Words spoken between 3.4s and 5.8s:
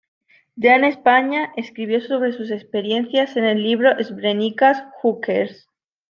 el libro Srebrenica, who cares?